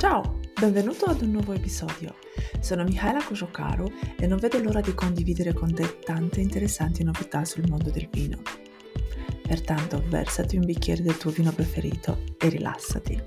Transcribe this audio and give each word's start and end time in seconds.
Ciao, 0.00 0.40
benvenuto 0.58 1.04
ad 1.04 1.20
un 1.20 1.32
nuovo 1.32 1.52
episodio. 1.52 2.16
Sono 2.58 2.84
Michaela 2.84 3.22
Kojokaro 3.22 3.92
e 4.18 4.26
non 4.26 4.38
vedo 4.38 4.58
l'ora 4.58 4.80
di 4.80 4.94
condividere 4.94 5.52
con 5.52 5.74
te 5.74 5.98
tante 5.98 6.40
interessanti 6.40 7.04
novità 7.04 7.44
sul 7.44 7.68
mondo 7.68 7.90
del 7.90 8.08
vino. 8.10 8.40
Pertanto, 9.46 10.02
versati 10.06 10.56
un 10.56 10.64
bicchiere 10.64 11.02
del 11.02 11.18
tuo 11.18 11.30
vino 11.30 11.52
preferito 11.52 12.24
e 12.38 12.48
rilassati. 12.48 13.22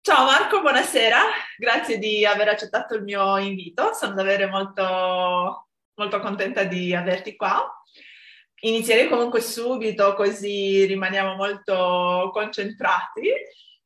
Ciao 0.00 0.24
Marco, 0.24 0.62
buonasera, 0.62 1.18
grazie 1.58 1.98
di 1.98 2.24
aver 2.24 2.48
accettato 2.48 2.94
il 2.94 3.02
mio 3.02 3.36
invito, 3.36 3.92
sono 3.92 4.14
davvero 4.14 4.48
molto, 4.48 5.68
molto 5.96 6.18
contenta 6.18 6.64
di 6.64 6.94
averti 6.94 7.36
qua. 7.36 7.70
Inizierei 8.64 9.08
comunque 9.08 9.42
subito 9.42 10.14
così 10.14 10.86
rimaniamo 10.86 11.34
molto 11.34 12.30
concentrati. 12.32 13.28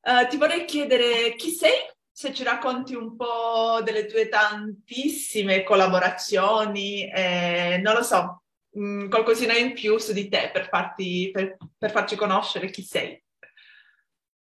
Uh, 0.00 0.28
ti 0.28 0.36
vorrei 0.36 0.64
chiedere 0.64 1.34
chi 1.34 1.50
sei, 1.50 1.72
se 2.10 2.32
ci 2.32 2.44
racconti 2.44 2.94
un 2.94 3.16
po' 3.16 3.80
delle 3.82 4.06
tue 4.06 4.28
tantissime 4.28 5.64
collaborazioni, 5.64 7.10
eh, 7.10 7.80
non 7.82 7.94
lo 7.94 8.02
so, 8.04 8.42
mh, 8.70 8.80
mm, 8.80 9.08
qualcosina 9.08 9.56
in 9.56 9.72
più 9.72 9.98
su 9.98 10.12
di 10.12 10.28
te 10.28 10.50
per, 10.52 10.68
farti, 10.68 11.30
per, 11.32 11.56
per 11.76 11.90
farci 11.90 12.14
conoscere 12.14 12.70
chi 12.70 12.82
sei. 12.82 13.20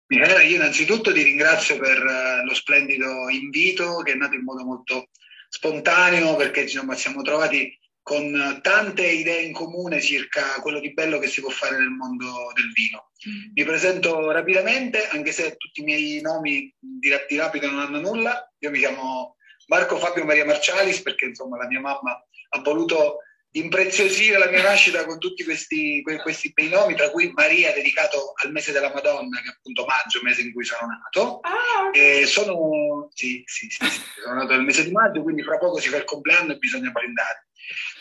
Michela, 0.07 0.43
io 0.43 0.57
innanzitutto 0.57 1.13
ti 1.13 1.23
ringrazio 1.23 1.79
per 1.79 1.99
uh, 1.99 2.47
lo 2.47 2.55
splendido 2.55 3.29
invito 3.29 3.99
che 3.99 4.13
è 4.13 4.15
nato 4.15 4.35
in 4.35 4.45
modo 4.45 4.65
molto 4.65 5.09
spontaneo 5.49 6.37
perché 6.37 6.63
insomma, 6.63 6.95
siamo 6.95 7.21
trovati 7.21 7.79
con 8.03 8.59
tante 8.63 9.07
idee 9.07 9.43
in 9.43 9.53
comune 9.53 10.01
circa 10.01 10.61
quello 10.61 10.81
di 10.81 10.93
bello 10.93 11.19
che 11.19 11.29
si 11.29 11.41
può 11.41 11.51
fare 11.51 11.79
nel 11.79 11.91
mondo 11.91 12.53
del 12.55 12.73
vino. 12.73 13.11
Mm. 13.29 13.53
Mi 13.55 13.65
presento 13.65 14.31
rapidamente, 14.31 15.07
anche 15.09 15.33
se 15.33 15.57
tutti 15.57 15.81
i 15.81 15.85
miei 15.85 16.21
nomi 16.21 16.75
di, 16.79 17.11
di 17.29 17.37
rapido 17.37 17.71
non 17.71 17.81
hanno 17.81 18.01
nulla. 18.01 18.53
Io 18.59 18.71
mi 18.71 18.79
chiamo 18.79 19.37
Marco 19.69 19.97
Fabio 19.99 20.25
Maria 20.25 20.45
Marcialis 20.45 21.01
perché 21.03 21.27
insomma 21.27 21.57
la 21.57 21.69
mia 21.69 21.81
mamma 21.81 22.21
ha 22.55 22.61
voluto 22.61 23.19
impreziosire 23.53 24.39
la 24.39 24.49
mia 24.49 24.63
nascita 24.63 25.05
con 25.05 25.19
tutti 25.19 25.45
questi, 25.45 26.03
questi 26.23 26.53
bei 26.53 26.69
nomi, 26.69 26.95
tra 26.95 27.11
cui 27.11 27.33
Maria 27.35 27.73
dedicato 27.73 28.33
al 28.43 28.51
mese 28.51 28.73
della 28.73 28.93
Madonna, 28.93 29.41
che 29.41 29.49
è 29.49 29.53
appunto 29.53 29.85
maggio, 29.85 30.23
mese 30.23 30.43
in 30.43 30.53
cui 30.53 30.65
sono 30.65 30.87
nato. 30.87 31.41
Ah, 31.41 31.89
okay. 31.89 32.27
sono, 32.27 33.09
sì, 33.13 33.43
sì, 33.45 33.69
sì, 33.69 33.85
sì, 33.85 34.01
sono 34.23 34.37
nato 34.37 34.53
nel 34.53 34.65
mese 34.65 34.85
di 34.85 34.91
maggio, 34.91 35.23
quindi 35.23 35.43
fra 35.43 35.59
poco 35.59 35.79
si 35.79 35.89
fa 35.89 35.99
il 35.99 36.05
compleanno 36.05 36.53
e 36.53 36.57
bisogna 36.57 36.91
brindare. 36.91 37.49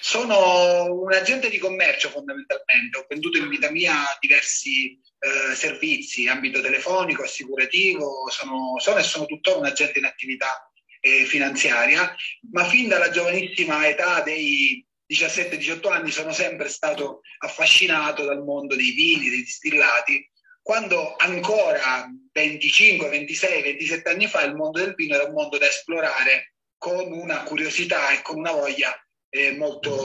Sono 0.03 0.91
un 0.91 1.13
agente 1.13 1.47
di 1.47 1.59
commercio 1.59 2.09
fondamentalmente, 2.09 2.97
ho 2.97 3.05
venduto 3.07 3.38
in 3.38 3.47
vita 3.47 3.69
mia 3.69 3.94
diversi 4.19 4.99
eh, 5.19 5.53
servizi, 5.53 6.27
ambito 6.27 6.59
telefonico, 6.59 7.21
assicurativo, 7.21 8.27
sono, 8.31 8.79
sono 8.79 8.97
e 8.97 9.03
sono 9.03 9.27
tuttora 9.27 9.59
un 9.59 9.66
agente 9.67 9.99
in 9.99 10.05
attività 10.05 10.67
eh, 11.02 11.25
finanziaria, 11.25 12.16
ma 12.52 12.66
fin 12.66 12.88
dalla 12.88 13.11
giovanissima 13.11 13.88
età 13.88 14.22
dei 14.22 14.83
17-18 15.07 15.91
anni 15.91 16.09
sono 16.09 16.33
sempre 16.33 16.67
stato 16.67 17.22
affascinato 17.38 18.25
dal 18.25 18.44
mondo 18.44 18.75
dei 18.75 18.94
vini, 18.94 19.29
dei 19.29 19.44
distillati, 19.44 20.27
quando 20.63 21.16
ancora 21.16 22.09
25, 22.31 23.07
26, 23.07 23.61
27 23.61 24.09
anni 24.09 24.25
fa 24.25 24.41
il 24.41 24.55
mondo 24.55 24.79
del 24.79 24.95
vino 24.95 25.13
era 25.13 25.25
un 25.25 25.33
mondo 25.33 25.59
da 25.59 25.67
esplorare 25.67 26.55
con 26.75 27.11
una 27.11 27.44
curiosità 27.44 28.09
e 28.09 28.23
con 28.23 28.39
una 28.39 28.52
voglia 28.52 28.91
eh, 29.32 29.54
molto, 29.54 29.96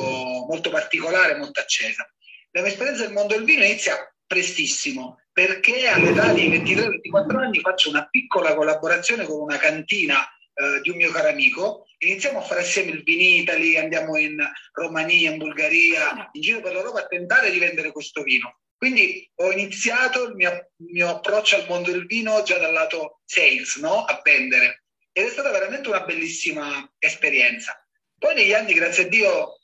molto 0.49 0.71
particolare, 0.71 1.37
molto 1.37 1.61
accesa. 1.61 2.09
La 2.53 2.63
mia 2.63 2.71
esperienza 2.71 3.03
nel 3.05 3.13
mondo 3.13 3.35
del 3.35 3.45
vino 3.45 3.65
inizia 3.65 3.97
prestissimo, 4.27 5.21
perché 5.33 5.89
all'età 5.89 6.33
di 6.33 6.49
23-24 6.49 7.37
anni 7.37 7.61
faccio 7.61 7.91
una 7.91 8.07
piccola 8.09 8.55
collaborazione 8.55 9.25
con 9.25 9.41
una 9.41 9.59
cantina 9.59 10.27
eh, 10.55 10.81
di 10.81 10.91
un 10.91 10.97
mio 10.97 11.11
caro 11.11 11.29
amico. 11.29 11.87
Iniziamo 11.99 12.39
a 12.39 12.43
fare 12.43 12.61
assieme 12.61 12.93
il 12.93 13.03
Vinitali, 13.03 13.77
andiamo 13.77 14.17
in 14.17 14.37
Romania, 14.73 15.31
in 15.31 15.39
Bulgaria, 15.39 16.31
in 16.33 16.41
giro 16.41 16.61
per 16.61 16.73
l'Europa 16.73 17.01
a 17.01 17.07
tentare 17.07 17.51
di 17.51 17.59
vendere 17.59 17.93
questo 17.93 18.23
vino. 18.23 18.61
Quindi 18.77 19.31
ho 19.37 19.51
iniziato 19.53 20.25
il 20.25 20.35
mio, 20.35 20.71
mio 20.77 21.09
approccio 21.09 21.57
al 21.57 21.67
mondo 21.67 21.91
del 21.91 22.07
vino 22.07 22.43
già 22.43 22.59
dal 22.59 22.73
lato 22.73 23.21
sales, 23.25 23.77
no? 23.77 24.05
a 24.05 24.21
vendere. 24.23 24.85
Ed 25.13 25.27
è 25.27 25.31
stata 25.31 25.51
veramente 25.51 25.89
una 25.89 26.05
bellissima 26.05 26.91
esperienza. 26.99 27.86
Poi 28.19 28.35
negli 28.35 28.53
anni, 28.53 28.75
grazie 28.75 29.05
a 29.05 29.09
Dio, 29.09 29.59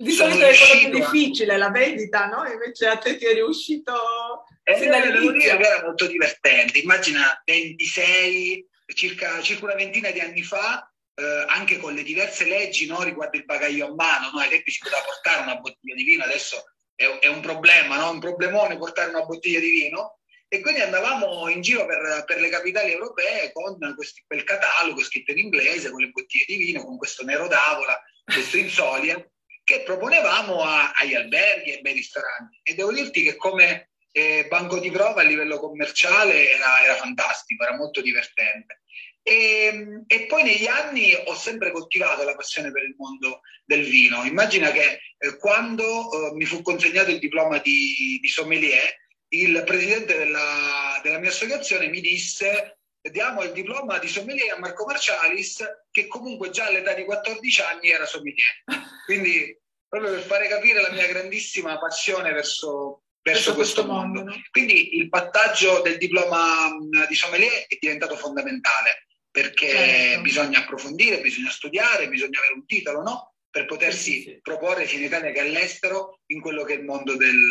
di 0.00 0.12
solito 0.12 0.46
è 0.46 0.56
quello 0.56 0.90
più 0.90 1.00
difficile, 1.00 1.56
la 1.56 1.70
vendita, 1.70 2.26
no? 2.26 2.48
Invece 2.48 2.86
a 2.86 2.98
te 2.98 3.16
ti 3.16 3.24
è 3.24 3.32
riuscito... 3.34 4.44
Eh, 4.62 4.78
devo 4.78 5.32
dire 5.32 5.56
che 5.56 5.64
era 5.64 5.82
molto 5.82 6.06
divertente. 6.06 6.78
Immagina 6.78 7.42
26, 7.44 8.64
circa, 8.94 9.40
circa 9.42 9.64
una 9.64 9.74
ventina 9.74 10.10
di 10.10 10.20
anni 10.20 10.42
fa, 10.44 10.88
eh, 11.16 11.44
anche 11.48 11.78
con 11.78 11.94
le 11.94 12.04
diverse 12.04 12.44
leggi 12.44 12.86
no, 12.86 13.02
riguardo 13.02 13.36
il 13.38 13.44
bagaglio 13.44 13.86
a 13.86 13.94
mano, 13.94 14.30
no? 14.32 14.38
ai 14.38 14.48
tempi 14.48 14.70
si 14.70 14.78
poteva 14.78 15.02
portare 15.02 15.42
una 15.42 15.56
bottiglia 15.56 15.96
di 15.96 16.04
vino, 16.04 16.22
adesso 16.22 16.62
è, 16.94 17.04
è 17.04 17.26
un 17.26 17.40
problema, 17.40 17.96
no? 17.96 18.10
un 18.12 18.20
problemone 18.20 18.78
portare 18.78 19.10
una 19.10 19.24
bottiglia 19.24 19.58
di 19.58 19.70
vino. 19.70 20.17
E 20.50 20.60
quindi 20.60 20.80
andavamo 20.80 21.48
in 21.48 21.60
giro 21.60 21.84
per, 21.84 22.24
per 22.26 22.40
le 22.40 22.48
capitali 22.48 22.92
europee 22.92 23.52
con 23.52 23.76
questi, 23.94 24.24
quel 24.26 24.44
catalogo 24.44 25.02
scritto 25.02 25.32
in 25.32 25.38
inglese, 25.38 25.90
con 25.90 26.00
le 26.00 26.08
bottiglie 26.08 26.46
di 26.46 26.56
vino, 26.56 26.84
con 26.84 26.96
questo 26.96 27.22
nero 27.22 27.46
d'avola, 27.48 28.00
questo 28.24 28.56
insolia, 28.56 29.22
che 29.62 29.82
proponevamo 29.82 30.62
a, 30.62 30.92
agli 30.92 31.14
alberghi 31.14 31.70
e 31.70 31.74
ai 31.74 31.80
bei 31.82 31.92
ristoranti. 31.92 32.60
E 32.62 32.74
devo 32.74 32.92
dirti 32.92 33.22
che 33.22 33.36
come 33.36 33.90
eh, 34.12 34.46
banco 34.48 34.78
di 34.78 34.90
prova 34.90 35.20
a 35.20 35.24
livello 35.24 35.58
commerciale 35.58 36.50
era, 36.50 36.82
era 36.82 36.94
fantastico, 36.94 37.64
era 37.64 37.76
molto 37.76 38.00
divertente. 38.00 38.80
E, 39.22 40.04
e, 40.06 40.26
poi 40.26 40.42
negli 40.42 40.66
anni 40.66 41.12
ho 41.12 41.34
sempre 41.34 41.70
coltivato 41.70 42.24
la 42.24 42.34
passione 42.34 42.72
per 42.72 42.84
il 42.84 42.94
mondo 42.96 43.42
del 43.66 43.84
vino. 43.84 44.24
Immagina 44.24 44.72
che 44.72 45.00
eh, 45.18 45.36
quando 45.36 45.84
eh, 45.84 46.34
mi 46.34 46.46
fu 46.46 46.62
consegnato 46.62 47.10
il 47.10 47.18
diploma 47.18 47.58
di, 47.58 48.18
di 48.22 48.28
sommelier, 48.28 48.96
il 49.30 49.62
presidente 49.66 50.16
della, 50.16 51.00
della, 51.02 51.18
mia 51.18 51.30
associazione 51.30 51.88
mi 51.88 52.00
disse 52.00 52.78
diamo 53.10 53.42
il 53.42 53.52
diploma 53.52 53.98
di 53.98 54.08
sommelier 54.08 54.52
a 54.52 54.58
Marco 54.58 54.84
Marcialis 54.84 55.64
che 55.90 56.06
comunque 56.06 56.50
già 56.50 56.66
all'età 56.66 56.92
di 56.94 57.04
14 57.04 57.60
anni 57.62 57.90
era 57.90 58.06
sommelier. 58.06 58.62
Quindi 59.06 59.56
proprio 59.88 60.12
per 60.12 60.22
fare 60.22 60.48
capire 60.48 60.80
la 60.80 60.90
mia 60.90 61.06
grandissima 61.06 61.78
passione 61.78 62.32
verso, 62.32 63.04
verso 63.22 63.54
questo, 63.54 63.82
questo 63.82 63.84
mondo. 63.86 64.24
mondo. 64.24 64.40
Quindi 64.50 64.96
il 64.96 65.08
pattaggio 65.08 65.80
del 65.80 65.96
diploma 65.96 66.70
di 67.08 67.14
sommelier 67.14 67.66
è 67.66 67.76
diventato 67.80 68.16
fondamentale 68.16 69.06
perché 69.30 69.70
certo. 69.70 70.20
bisogna 70.22 70.60
approfondire, 70.60 71.20
bisogna 71.20 71.50
studiare, 71.50 72.08
bisogna 72.08 72.38
avere 72.38 72.54
un 72.54 72.66
titolo, 72.66 73.02
no? 73.02 73.34
Per 73.50 73.64
potersi 73.64 74.12
sì, 74.12 74.22
sì. 74.22 74.40
proporre 74.42 74.86
sia 74.86 74.98
in 74.98 75.04
Italia 75.04 75.32
che 75.32 75.40
all'estero 75.40 76.20
in 76.26 76.40
quello 76.40 76.64
che 76.64 76.74
è 76.74 76.76
il 76.76 76.84
mondo 76.84 77.16
del, 77.16 77.48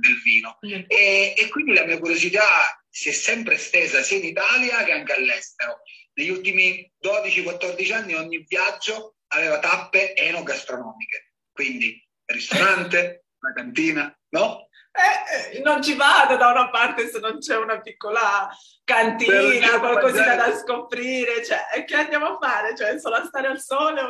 del 0.00 0.20
vino. 0.22 0.58
Mm. 0.66 0.84
E, 0.88 1.34
e, 1.36 1.48
quindi 1.48 1.74
la 1.74 1.84
mia 1.84 1.98
curiosità 1.98 2.82
si 2.88 3.10
è 3.10 3.12
sempre 3.12 3.54
estesa 3.54 4.02
sia 4.02 4.18
in 4.18 4.24
Italia 4.24 4.82
che 4.84 4.92
anche 4.92 5.12
all'estero. 5.12 5.82
Negli 6.14 6.30
ultimi 6.30 6.90
12-14 7.04 7.94
anni 7.94 8.14
ogni 8.14 8.44
viaggio 8.46 9.16
aveva 9.28 9.58
tappe 9.58 10.14
enogastronomiche, 10.16 11.34
quindi 11.52 12.02
ristorante, 12.24 13.26
una 13.40 13.52
cantina, 13.52 14.18
no? 14.30 14.68
Eh, 14.92 15.56
eh, 15.56 15.62
non 15.62 15.80
ci 15.82 15.94
vado 15.94 16.36
da 16.36 16.48
una 16.48 16.68
parte 16.68 17.08
se 17.08 17.20
non 17.20 17.38
c'è 17.38 17.56
una 17.56 17.80
piccola 17.80 18.50
cantina, 18.82 19.78
qualcosina 19.78 20.34
da 20.34 20.56
scoprire, 20.56 21.44
cioè, 21.44 21.84
che 21.84 21.94
andiamo 21.94 22.26
a 22.26 22.38
fare? 22.40 22.76
Cioè, 22.76 22.98
solo 22.98 23.16
a 23.16 23.24
stare 23.24 23.46
al 23.46 23.60
sole, 23.60 24.02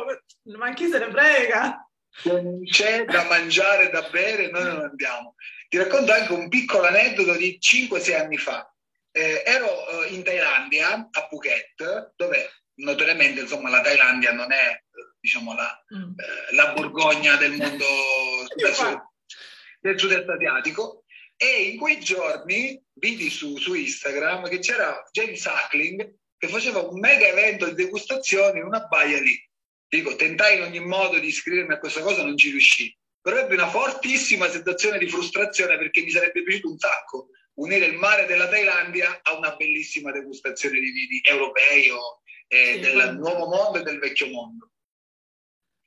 ma 0.57 0.73
chi 0.73 0.89
se 0.89 0.97
ne 0.97 1.11
frega? 1.11 1.90
Non 2.23 2.63
c'è 2.65 3.05
da 3.05 3.23
mangiare, 3.25 3.89
da 3.89 4.07
bere, 4.09 4.49
noi 4.49 4.63
non 4.63 4.81
andiamo. 4.81 5.35
Ti 5.69 5.77
racconto 5.77 6.11
anche 6.11 6.33
un 6.33 6.49
piccolo 6.49 6.83
aneddoto 6.83 7.35
di 7.35 7.57
5-6 7.59 8.19
anni 8.19 8.37
fa. 8.37 8.65
Eh, 9.11 9.43
ero 9.45 10.03
eh, 10.03 10.13
in 10.13 10.23
Thailandia, 10.23 11.09
a 11.11 11.27
Phuket, 11.27 12.13
dove 12.15 12.49
notoriamente 12.75 13.41
insomma, 13.41 13.69
la 13.69 13.81
Thailandia 13.81 14.33
non 14.33 14.51
è 14.51 14.81
diciamo, 15.21 15.53
la, 15.53 15.85
mm. 15.95 16.11
eh, 16.17 16.55
la 16.55 16.73
Borgogna 16.73 17.35
del 17.35 17.51
mondo 17.51 17.85
del 19.79 19.99
sud-est 19.99 20.29
asiatico 20.29 21.05
e 21.37 21.69
in 21.69 21.79
quei 21.79 21.99
giorni 21.99 22.81
vidi 22.93 23.29
su, 23.29 23.57
su 23.57 23.73
Instagram 23.73 24.47
che 24.47 24.59
c'era 24.59 25.07
James 25.11 25.41
Suckling 25.41 26.15
che 26.37 26.47
faceva 26.47 26.81
un 26.81 26.99
mega 26.99 27.27
evento 27.27 27.65
di 27.65 27.75
degustazione 27.75 28.59
in 28.59 28.65
una 28.65 28.85
baia 28.87 29.19
lì. 29.19 29.49
Dico, 29.91 30.15
tentai 30.15 30.55
in 30.55 30.63
ogni 30.63 30.79
modo 30.79 31.19
di 31.19 31.27
iscrivermi 31.27 31.73
a 31.73 31.77
questa 31.77 31.99
cosa, 31.99 32.23
non 32.23 32.37
ci 32.37 32.49
riuscì. 32.49 32.97
Però 33.21 33.35
ebbi 33.35 33.55
una 33.55 33.67
fortissima 33.67 34.47
sensazione 34.47 34.97
di 34.97 35.09
frustrazione 35.09 35.77
perché 35.77 36.01
mi 36.01 36.09
sarebbe 36.09 36.43
piaciuto 36.43 36.69
un 36.69 36.77
sacco 36.77 37.27
unire 37.55 37.87
il 37.87 37.97
mare 37.97 38.25
della 38.25 38.47
Thailandia 38.47 39.19
a 39.21 39.35
una 39.35 39.53
bellissima 39.57 40.13
degustazione 40.13 40.79
di 40.79 40.91
vini 40.91 41.19
europei 41.21 41.89
o 41.89 42.21
eh, 42.47 42.75
sì, 42.75 42.79
del 42.79 43.17
nuovo 43.17 43.47
mondo 43.47 43.79
e 43.79 43.83
del 43.83 43.99
vecchio 43.99 44.27
mondo. 44.27 44.71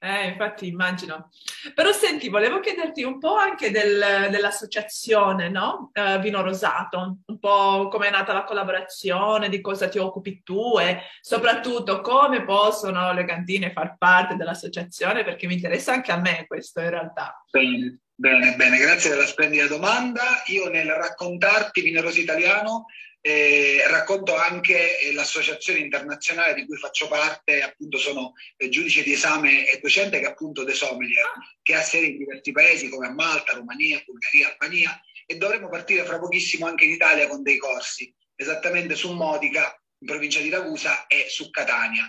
Eh, 0.05 0.27
infatti 0.27 0.67
immagino. 0.67 1.31
Però 1.75 1.91
senti, 1.91 2.29
volevo 2.29 2.61
chiederti 2.61 3.03
un 3.05 3.19
po' 3.19 3.37
anche 3.37 3.71
del, 3.71 4.29
dell'associazione, 4.31 5.49
no? 5.49 5.91
Uh, 5.95 6.21
Vino 6.21 6.43
Rosato, 6.43 7.21
un 7.25 7.39
po' 7.39 7.89
come 7.89 8.09
è 8.09 8.11
nata 8.11 8.35
la 8.35 8.45
collaborazione, 8.45 9.49
di 9.49 9.63
cosa 9.63 9.89
ti 9.89 9.97
occupi 9.97 10.43
tu 10.43 10.79
e 10.79 11.01
soprattutto 11.23 12.03
come 12.03 12.45
possono 12.45 13.15
le 13.15 13.25
cantine 13.25 13.73
far 13.73 13.97
parte 13.97 14.37
dell'associazione, 14.37 15.25
perché 15.25 15.47
mi 15.47 15.55
interessa 15.55 15.95
anche 15.95 16.13
a 16.13 16.21
me 16.21 16.45
questo 16.47 16.81
in 16.81 16.91
realtà. 16.91 17.43
Bene, 17.51 18.01
bene, 18.15 18.57
bene, 18.57 18.77
grazie 18.77 19.09
della 19.09 19.25
splendida 19.25 19.67
domanda. 19.69 20.43
Io 20.49 20.69
nel 20.69 20.91
raccontarti 20.91 21.81
Vino 21.81 22.03
Rosa 22.03 22.21
Italiano 22.21 22.85
eh, 23.27 23.83
racconto 23.89 24.37
anche 24.37 25.01
eh, 25.01 25.15
l'associazione 25.15 25.79
internazionale 25.79 26.53
di 26.53 26.67
cui 26.67 26.77
faccio 26.77 27.09
parte, 27.09 27.63
appunto 27.63 27.97
sono 27.97 28.35
eh, 28.59 28.69
giudice 28.69 29.03
di 29.03 29.15
esame 29.15 29.67
e 29.67 29.81
docente 29.81 30.21
che 30.21 30.27
è 30.27 30.29
appunto 30.29 30.63
De 30.63 30.75
Sommelier, 30.75 31.25
che 31.63 31.75
ha 31.75 31.81
sede 31.81 32.09
in 32.09 32.19
diversi 32.19 32.53
paesi 32.53 32.91
come 32.91 33.09
Malta, 33.09 33.55
Romania, 33.55 34.03
Bulgaria, 34.05 34.51
Albania 34.51 35.01
e 35.25 35.39
dovremo 35.39 35.71
partire 35.71 36.05
fra 36.05 36.19
pochissimo 36.19 36.67
anche 36.67 36.85
in 36.85 36.91
Italia 36.91 37.27
con 37.27 37.43
dei 37.43 37.57
corsi, 37.57 38.15
esattamente 38.37 38.95
su 38.95 39.11
Modica 39.15 39.75
in 40.01 40.07
provincia 40.07 40.41
di 40.41 40.51
Ragusa 40.51 41.07
e 41.07 41.25
su 41.31 41.49
Catania. 41.49 42.07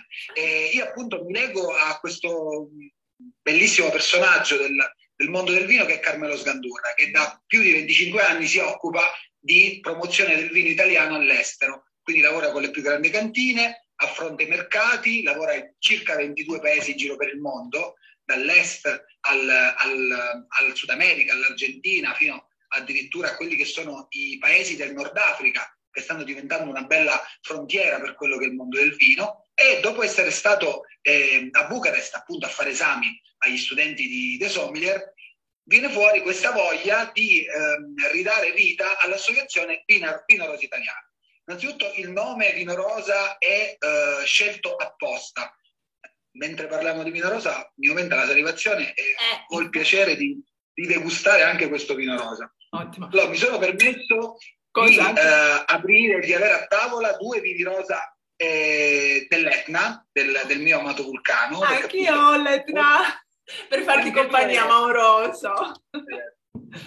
Io 0.70 0.84
appunto 0.84 1.24
mi 1.24 1.32
leggo 1.32 1.74
a 1.74 1.98
questo 1.98 2.68
bellissimo 3.16 3.88
personaggio 3.88 4.58
del, 4.58 4.76
del 5.14 5.30
mondo 5.30 5.52
del 5.52 5.64
vino 5.64 5.86
che 5.86 5.94
è 5.94 6.00
Carmelo 6.00 6.36
Sgandurra, 6.36 6.92
che 6.94 7.10
da 7.10 7.42
più 7.46 7.62
di 7.62 7.72
25 7.72 8.20
anni 8.20 8.46
si 8.46 8.58
occupa 8.58 9.00
di 9.46 9.78
promozione 9.80 10.34
del 10.34 10.50
vino 10.50 10.68
italiano 10.68 11.14
all'estero. 11.14 11.84
Quindi 12.02 12.20
lavora 12.20 12.50
con 12.50 12.62
le 12.62 12.70
più 12.70 12.82
grandi 12.82 13.10
cantine, 13.10 13.86
affronta 13.94 14.42
i 14.42 14.48
mercati, 14.48 15.22
lavora 15.22 15.54
in 15.54 15.72
circa 15.78 16.16
22 16.16 16.60
paesi 16.60 16.90
in 16.90 16.96
giro 16.96 17.16
per 17.16 17.28
il 17.28 17.38
mondo, 17.38 17.94
dall'est 18.24 18.86
al, 19.20 19.48
al, 19.48 20.46
al 20.48 20.76
Sud 20.76 20.90
America, 20.90 21.32
all'Argentina, 21.32 22.12
fino 22.14 22.48
addirittura 22.68 23.28
a 23.28 23.36
quelli 23.36 23.54
che 23.54 23.64
sono 23.64 24.08
i 24.10 24.36
paesi 24.38 24.74
del 24.74 24.92
Nord 24.92 25.16
Africa, 25.16 25.64
che 25.92 26.02
stanno 26.02 26.24
diventando 26.24 26.68
una 26.68 26.82
bella 26.82 27.22
frontiera 27.40 28.00
per 28.00 28.16
quello 28.16 28.36
che 28.38 28.46
è 28.46 28.48
il 28.48 28.54
mondo 28.54 28.78
del 28.78 28.96
vino. 28.96 29.46
E 29.54 29.78
dopo 29.80 30.02
essere 30.02 30.32
stato 30.32 30.82
eh, 31.02 31.48
a 31.52 31.66
Bucarest 31.66 32.16
appunto 32.16 32.46
a 32.46 32.50
fare 32.50 32.70
esami 32.70 33.18
agli 33.38 33.56
studenti 33.56 34.08
di 34.08 34.36
De 34.38 34.48
Sommelier, 34.48 35.14
viene 35.66 35.88
fuori 35.88 36.22
questa 36.22 36.52
voglia 36.52 37.10
di 37.12 37.44
ehm, 37.44 37.94
ridare 38.12 38.52
vita 38.52 38.98
all'associazione 38.98 39.82
Vino, 39.84 40.22
Vino 40.26 40.46
Rosa 40.46 40.64
Italiana. 40.64 41.10
Innanzitutto 41.46 41.92
il 41.96 42.10
nome 42.10 42.52
Vino 42.52 42.74
Rosa 42.74 43.38
è 43.38 43.76
eh, 43.78 44.24
scelto 44.24 44.76
apposta. 44.76 45.54
Mentre 46.38 46.66
parliamo 46.66 47.02
di 47.02 47.10
Vino 47.10 47.28
Rosa 47.28 47.70
mi 47.76 47.88
aumenta 47.88 48.16
la 48.16 48.26
salivazione 48.26 48.92
e 48.94 49.02
eh. 49.02 49.44
ho 49.48 49.60
il 49.60 49.70
piacere 49.70 50.16
di, 50.16 50.38
di, 50.72 50.86
degustare 50.86 51.42
anche 51.42 51.68
questo 51.68 51.94
Vino 51.94 52.16
Rosa. 52.16 52.52
Ottimo. 52.70 53.08
Allora, 53.10 53.28
mi 53.28 53.36
sono 53.36 53.58
permesso 53.58 54.36
Cosa? 54.70 55.12
di 55.12 55.18
eh, 55.18 55.64
aprire, 55.66 56.20
di 56.20 56.34
avere 56.34 56.52
a 56.52 56.66
tavola 56.66 57.16
due 57.16 57.40
vini 57.40 57.62
rosa 57.62 58.14
eh, 58.36 59.26
dell'Etna, 59.28 60.06
del, 60.12 60.42
del, 60.46 60.60
mio 60.60 60.80
amato 60.80 61.04
vulcano. 61.04 61.60
Anch'io 61.60 62.14
ho 62.14 62.36
l'Etna 62.36 63.25
per 63.68 63.82
farti 63.82 64.10
compagnia 64.10 64.64
amoroso. 64.64 65.52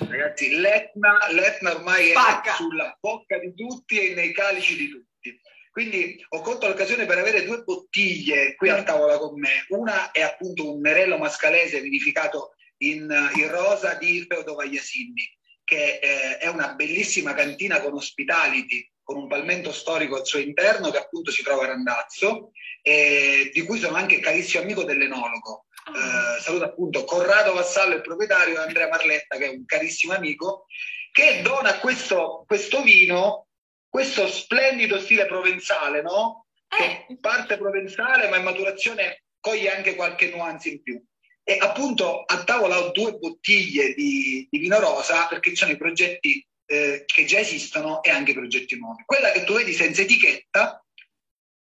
Ragazzi, 0.10 0.56
l'Etna, 0.56 1.18
l'Etna 1.32 1.76
ormai 1.76 2.10
Spacca. 2.10 2.52
è 2.52 2.56
sulla 2.56 2.98
bocca 3.00 3.38
di 3.40 3.54
tutti 3.54 4.00
e 4.00 4.14
nei 4.14 4.34
calici 4.34 4.76
di 4.76 4.90
tutti. 4.90 5.40
Quindi 5.72 6.24
ho 6.30 6.42
colto 6.42 6.68
l'occasione 6.68 7.06
per 7.06 7.20
avere 7.20 7.46
due 7.46 7.62
bottiglie 7.62 8.56
qui 8.56 8.70
a 8.70 8.84
tavola 8.84 9.18
con 9.18 9.40
me. 9.40 9.66
Una 9.70 10.12
è 10.12 10.22
appunto 10.22 10.74
un 10.74 10.82
merello 10.82 11.18
mascalese 11.18 11.80
vinificato 11.80 12.56
in, 12.80 13.10
in 13.36 13.50
rosa 13.50 13.94
di 13.94 14.26
Feudo 14.28 14.56
Vagliasini, 14.56 15.38
che 15.64 16.00
eh, 16.02 16.38
è 16.38 16.48
una 16.48 16.74
bellissima 16.74 17.34
cantina 17.34 17.80
con 17.82 17.94
ospitality, 17.94 18.92
con 19.04 19.18
un 19.18 19.28
palmento 19.28 19.72
storico 19.72 20.18
al 20.18 20.26
suo 20.26 20.40
interno 20.40 20.92
che 20.92 20.98
appunto 20.98 21.32
si 21.32 21.44
trova 21.44 21.64
a 21.64 21.68
Randazzo, 21.68 22.52
e 22.82 23.50
di 23.54 23.62
cui 23.64 23.80
sono 23.80 23.96
anche 23.96 24.20
carissimo 24.20 24.64
amico 24.64 24.84
dell'enologo. 24.84 25.68
Eh, 25.96 26.42
saluto 26.42 26.66
appunto 26.66 27.04
Corrado 27.04 27.54
Vassallo, 27.54 27.96
il 27.96 28.02
proprietario, 28.02 28.56
e 28.56 28.64
Andrea 28.64 28.88
Marletta, 28.88 29.38
che 29.38 29.46
è 29.46 29.50
un 29.50 29.66
carissimo 29.66 30.14
amico, 30.14 30.66
che 31.12 31.42
dona 31.42 31.80
questo, 31.80 32.44
questo 32.46 32.82
vino, 32.82 33.48
questo 33.88 34.28
splendido 34.28 35.00
stile 35.00 35.26
provenzale, 35.26 36.02
no? 36.02 36.46
Che 36.68 37.06
eh. 37.08 37.18
parte 37.20 37.58
provenzale, 37.58 38.28
ma 38.30 38.38
in 38.38 38.44
maturazione 38.44 39.24
coglie 39.40 39.74
anche 39.74 39.96
qualche 39.96 40.30
nuance 40.30 40.70
in 40.70 40.84
più. 40.84 41.04
E 41.44 41.58
appunto 41.60 42.24
a 42.24 42.44
tavola 42.44 42.78
ho 42.80 42.92
due 42.92 43.14
bottiglie 43.14 43.96
di, 43.96 44.48
di 44.50 44.60
vino 44.60 44.80
rosa 44.80 45.26
perché 45.28 45.50
ci 45.50 45.56
sono 45.56 45.72
i 45.72 45.78
progetti 45.78 46.46
eh, 46.68 47.04
che 47.08 47.26
già 47.26 47.40
esistono 47.40 48.04
e 48.04 48.12
anche 48.12 48.32
i 48.32 48.36
progetti 48.36 48.78
nuovi. 48.78 49.02
Quella 49.04 49.32
che 49.32 49.44
tu 49.44 49.54
vedi 49.54 49.74
senza 49.74 50.02
etichetta, 50.02 50.86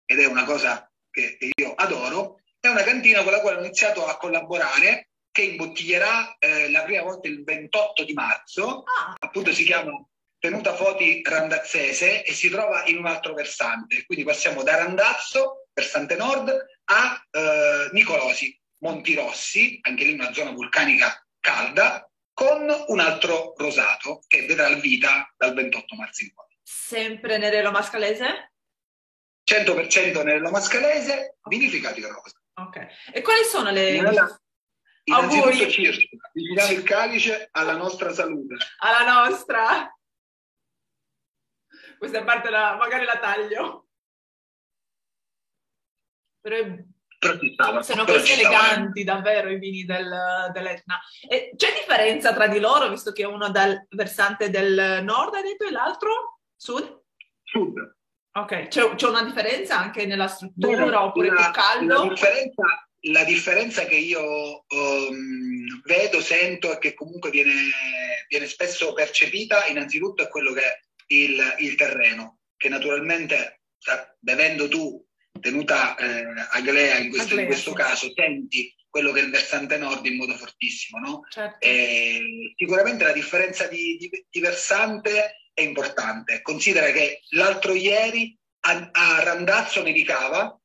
ed 0.07 0.21
è 0.21 0.27
una 0.27 0.45
cosa 0.45 0.89
che 1.11 1.39
io 1.57 1.75
adoro, 1.75 2.41
è 2.69 2.71
una 2.71 2.83
cantina 2.83 3.23
con 3.23 3.33
la 3.33 3.41
quale 3.41 3.59
ho 3.59 3.61
iniziato 3.61 4.07
a 4.07 4.17
collaborare 4.17 5.11
che 5.31 5.43
imbottiglierà 5.43 6.37
eh, 6.39 6.71
la 6.71 6.83
prima 6.83 7.03
volta 7.03 7.29
il 7.29 7.45
28 7.45 8.05
di 8.05 8.15
marzo, 8.15 8.85
ah. 8.85 9.17
appunto 9.19 9.53
si 9.53 9.65
chiama 9.65 9.93
Tenuta 10.39 10.75
Foti 10.75 11.21
Randazzese 11.23 12.25
e 12.25 12.33
si 12.33 12.49
trova 12.49 12.85
in 12.87 12.97
un 12.97 13.07
altro 13.07 13.35
versante, 13.35 14.07
quindi 14.07 14.25
passiamo 14.25 14.63
da 14.63 14.77
Randazzo, 14.77 15.69
versante 15.75 16.17
nord, 16.17 16.51
a 16.85 17.27
eh, 17.31 17.91
Nicolosi, 17.93 18.59
Montirossi, 18.79 19.81
anche 19.83 20.05
lì 20.05 20.15
una 20.15 20.33
zona 20.33 20.53
vulcanica 20.53 21.23
calda, 21.41 22.09
con 22.33 22.67
un 22.87 23.01
altro 23.01 23.53
rosato 23.57 24.23
che 24.27 24.47
vedrà 24.47 24.69
il 24.69 24.81
vita 24.81 25.31
dal 25.37 25.53
28 25.53 25.97
marzo 25.97 26.25
in 26.25 26.33
poi. 26.33 26.47
Sempre 26.63 27.37
Nerello 27.37 27.71
Mascalese? 27.71 28.53
100% 29.51 30.25
Nerello 30.25 30.51
Mascalese, 30.51 31.37
vinificato 31.47 31.99
in 31.99 32.09
rosa. 32.09 32.39
Ok. 32.55 32.87
E 33.13 33.23
quali 33.23 33.45
sono 33.45 33.71
le... 33.71 34.01
Nella... 34.01 34.41
Innanzitutto 35.07 35.69
Circe, 35.69 36.09
viciniamo 36.33 36.73
il 36.73 36.83
calice 36.83 37.49
alla 37.51 37.77
nostra 37.77 38.13
salute. 38.13 38.57
Alla 38.79 39.27
nostra. 39.27 39.95
Questa 41.99 42.25
parte 42.25 42.49
la, 42.49 42.77
magari 42.77 43.05
la 43.05 43.19
taglio. 43.19 43.89
Però 46.41 46.57
è... 46.57 46.85
Sono 47.83 48.05
così 48.05 48.33
eleganti 48.33 49.03
davvero 49.03 49.49
i 49.51 49.59
vini 49.59 49.85
del, 49.85 50.51
dell'Etna. 50.53 51.01
E 51.27 51.53
c'è 51.57 51.73
differenza 51.73 52.35
tra 52.35 52.49
di 52.49 52.61
loro, 52.61 52.89
visto 52.89 53.13
che 53.13 53.25
uno 53.25 53.51
dal 53.51 53.87
versante 53.91 54.51
del 54.51 55.03
nord, 55.03 55.35
hai 55.35 55.43
detto, 55.43 55.65
e 55.65 55.71
l'altro 55.71 56.41
sud? 56.55 57.03
Sud. 57.43 57.97
Ok, 58.37 58.67
c'è, 58.67 58.95
c'è, 58.97 59.09
una 59.09 59.23
differenza 59.23 59.79
anche 59.79 60.07
nella 60.07 60.27
struttura 60.27 60.85
no, 60.85 61.03
oppure 61.03 61.29
la, 61.29 61.35
più 61.35 61.51
caldo? 61.53 62.03
La 62.03 62.09
differenza, 62.09 62.89
la 63.03 63.25
differenza 63.25 63.85
che 63.85 63.95
io 63.95 64.65
um, 64.67 65.81
vedo, 65.85 66.21
sento 66.21 66.73
e 66.73 66.79
che 66.79 66.95
comunque 66.95 67.31
viene, 67.31 67.53
viene, 68.29 68.47
spesso 68.49 68.93
percepita 68.93 69.67
innanzitutto 69.67 70.25
è 70.25 70.29
quello 70.29 70.53
che 70.53 70.63
è 70.63 70.81
il, 71.09 71.55
il 71.59 71.77
terreno, 71.77 72.41
che 72.57 72.69
naturalmente 72.69 73.61
bevendo 74.19 74.67
tu 74.67 75.01
tenuta 75.41 75.95
eh, 75.97 76.25
Aglea 76.51 76.97
in 76.99 77.11
questo, 77.11 77.39
in 77.39 77.47
questo 77.47 77.73
caso, 77.73 78.13
senti 78.15 78.75
quello 78.89 79.13
che 79.13 79.21
è 79.21 79.25
il 79.25 79.31
versante 79.31 79.77
nord 79.77 80.05
in 80.07 80.17
modo 80.17 80.35
fortissimo, 80.35 80.99
no? 80.99 81.21
Certo. 81.29 81.69
sicuramente 82.57 83.05
la 83.05 83.13
differenza 83.13 83.69
di, 83.69 83.97
di, 83.97 84.27
di 84.29 84.41
versante 84.41 85.44
è 85.55 85.63
importante. 85.63 86.43
Considera 86.43 86.91
che 86.91 87.23
l'altro 87.31 87.73
ieri 87.73 88.37
a, 88.67 88.91
a 88.93 89.23
Randazzo 89.23 89.83
nevicava, 89.83 90.61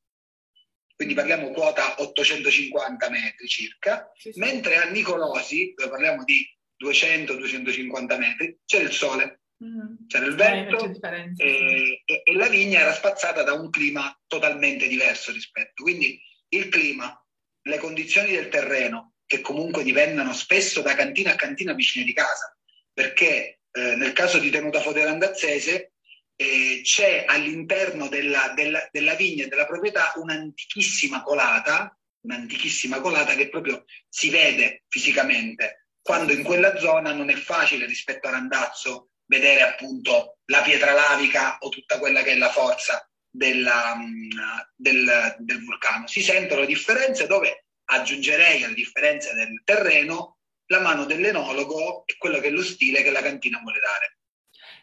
quindi 0.96 1.13
parliamo 1.13 1.51
quota 1.51 2.01
850 2.01 3.10
metri 3.10 3.48
circa, 3.48 4.12
sì, 4.15 4.34
sì. 4.34 4.39
mentre 4.39 4.77
a 4.77 4.89
Nicolosi, 4.89 5.74
dove 5.75 5.91
parliamo 5.91 6.24
di 6.25 6.46
200-250 6.84 8.17
metri, 8.17 8.58
c'era 8.65 8.84
il 8.84 8.91
sole, 8.91 9.41
mm. 9.63 10.08
c'era 10.08 10.25
il 10.25 10.36
vento 10.36 10.86
eh, 10.86 11.31
e, 11.38 12.01
e, 12.05 12.22
e, 12.25 12.34
la 12.34 12.50
vigna 12.50 12.79
era 12.79 12.93
spazzata 12.93 13.43
da 13.43 13.53
un 13.53 13.69
clima 13.69 14.17
totalmente 14.27 14.88
diverso 14.88 15.31
rispetto. 15.31 15.84
Quindi 15.84 16.19
il 16.50 16.67
clima, 16.69 17.25
le 17.62 17.77
condizioni 17.77 18.31
del 18.31 18.50
terreno, 18.50 19.13
che 19.25 19.41
comunque 19.41 19.84
dipendono 19.84 20.34
spesso 20.34 20.81
da 20.81 20.96
cantina 20.96 21.34
a 21.34 21.36
cantina 21.36 21.74
vicine 21.74 22.03
di 22.03 22.13
casa, 22.13 22.58
perché 22.91 23.58
eh, 23.71 23.95
nel 23.95 24.13
caso 24.13 24.39
di 24.39 24.49
Tenuta 24.49 24.81
Foderandazzese 24.81 25.93
eh, 26.35 26.81
c'è 26.83 27.25
all'interno 27.27 28.07
della, 28.07 28.53
della, 28.55 28.88
della 28.91 29.13
vigna 29.15 29.43
e 29.43 29.47
della 29.47 29.65
proprietà 29.65 30.13
un'antichissima 30.15 31.21
colata, 31.21 31.97
un'antichissima 32.21 33.01
colata 33.01 33.35
che 33.35 33.49
proprio 33.49 33.83
si 34.07 34.29
vede 34.29 34.83
fisicamente, 34.88 35.88
quando 36.01 36.31
in 36.31 36.43
quella 36.43 36.77
zona 36.77 37.11
non 37.13 37.29
è 37.29 37.35
facile 37.35 37.85
rispetto 37.85 38.27
a 38.27 38.31
Randazzo 38.31 39.09
vedere 39.25 39.61
appunto 39.61 40.39
la 40.45 40.61
pietra 40.61 40.93
lavica 40.93 41.57
o 41.59 41.69
tutta 41.69 41.99
quella 41.99 42.23
che 42.23 42.31
è 42.31 42.38
la 42.38 42.49
forza 42.49 43.07
della, 43.29 43.95
mm, 43.95 44.29
del, 44.75 45.35
del 45.39 45.63
vulcano. 45.63 46.07
Si 46.07 46.23
sentono 46.23 46.65
differenze 46.65 47.27
dove 47.27 47.65
aggiungerei, 47.91 48.63
a 48.63 48.73
differenza 48.73 49.33
del 49.33 49.61
terreno, 49.63 50.38
la 50.69 50.79
mano 50.79 51.05
dell'enologo 51.05 52.03
e 52.05 52.15
quello 52.17 52.39
che 52.39 52.47
è 52.47 52.51
lo 52.51 52.63
stile 52.63 53.01
che 53.01 53.11
la 53.11 53.21
cantina 53.21 53.59
vuole 53.61 53.79
dare. 53.79 54.17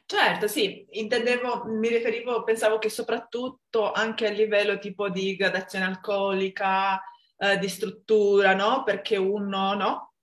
Certo, 0.05 0.47
sì, 0.47 0.87
intendevo, 0.91 1.65
mi 1.67 1.89
riferivo, 1.89 2.45
pensavo 2.45 2.79
che 2.79 2.89
soprattutto 2.89 3.91
anche 3.91 4.27
a 4.27 4.31
livello 4.31 4.79
tipo 4.79 5.09
di 5.09 5.35
gradazione 5.35 5.85
alcolica, 5.85 7.01
eh, 7.39 7.59
di 7.59 7.69
struttura, 7.69 8.55
no? 8.55 8.85
Perché 8.85 9.17
uno, 9.17 9.75
no? 9.75 10.15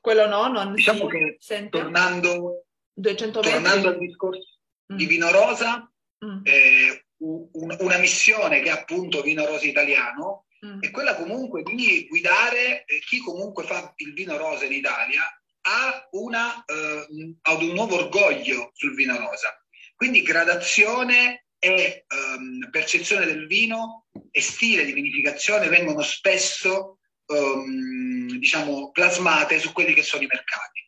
Quello 0.00 0.26
no, 0.26 0.48
non 0.48 0.74
diciamo 0.74 1.06
che 1.06 1.36
sente. 1.38 1.78
Tornando, 1.78 2.66
220. 2.92 3.50
tornando 3.50 3.88
al 3.88 3.98
discorso 3.98 4.58
mm. 4.92 4.96
di 4.96 5.06
Vino 5.06 5.30
Rosa, 5.30 5.88
mm. 6.24 6.40
eh, 6.42 7.06
un, 7.18 7.76
una 7.78 7.98
missione 7.98 8.60
che 8.60 8.70
è 8.70 8.72
appunto 8.72 9.22
Vino 9.22 9.46
Rosa 9.46 9.66
italiano 9.66 10.46
mm. 10.64 10.80
è 10.80 10.90
quella 10.90 11.14
comunque 11.14 11.62
di 11.62 12.06
guidare 12.08 12.84
eh, 12.84 13.00
chi 13.00 13.18
comunque 13.18 13.64
fa 13.64 13.92
il 13.96 14.12
vino 14.12 14.36
rosa 14.36 14.64
in 14.64 14.72
Italia 14.72 15.22
ha, 15.62 16.08
una, 16.12 16.64
eh, 16.64 17.34
ad 17.42 17.62
un 17.62 17.74
nuovo 17.74 17.96
orgoglio 17.96 18.70
sul 18.74 18.94
vino 18.94 19.16
rosa. 19.16 19.54
Quindi 19.94 20.22
gradazione 20.22 21.46
e 21.58 22.04
ehm, 22.06 22.68
percezione 22.70 23.26
del 23.26 23.46
vino 23.46 24.06
e 24.30 24.40
stile 24.40 24.84
di 24.84 24.92
vinificazione 24.92 25.68
vengono 25.68 26.02
spesso 26.02 27.00
ehm, 27.26 28.38
diciamo, 28.38 28.90
plasmate 28.92 29.58
su 29.58 29.72
quelli 29.72 29.92
che 29.92 30.02
sono 30.02 30.22
i 30.22 30.26
mercati. 30.26 30.86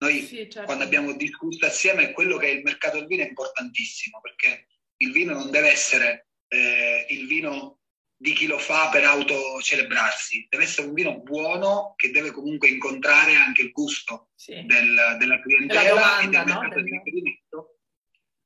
Noi 0.00 0.24
sì, 0.24 0.36
certo. 0.36 0.62
quando 0.62 0.84
abbiamo 0.84 1.12
discusso 1.14 1.66
assieme 1.66 2.12
quello 2.12 2.36
che 2.36 2.46
è 2.46 2.50
il 2.50 2.62
mercato 2.62 2.98
del 2.98 3.08
vino 3.08 3.24
è 3.24 3.28
importantissimo 3.28 4.20
perché 4.20 4.68
il 4.98 5.10
vino 5.10 5.34
non 5.34 5.50
deve 5.50 5.70
essere 5.70 6.28
eh, 6.48 7.06
il 7.08 7.26
vino 7.26 7.77
di 8.20 8.32
chi 8.32 8.46
lo 8.46 8.58
fa 8.58 8.88
per 8.88 9.04
autocelebrarsi. 9.04 10.48
Deve 10.50 10.64
essere 10.64 10.88
un 10.88 10.94
vino 10.94 11.20
buono 11.20 11.94
che 11.96 12.10
deve 12.10 12.32
comunque 12.32 12.68
incontrare 12.68 13.36
anche 13.36 13.62
il 13.62 13.70
gusto 13.70 14.30
sì. 14.34 14.64
del, 14.64 15.16
della 15.18 15.40
clientela 15.40 15.88
domanda, 15.88 16.42
e 16.42 16.44
del 16.44 16.54
mercato 16.54 16.76
no? 16.76 16.82
di 16.82 16.90
riferimento 16.90 17.78